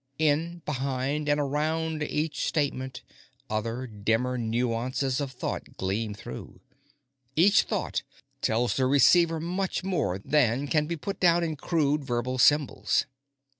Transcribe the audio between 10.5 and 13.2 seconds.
can be put down in crude verbal symbols.